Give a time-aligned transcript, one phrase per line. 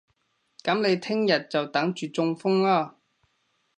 [0.63, 2.95] 噉你聽日就等住中風啦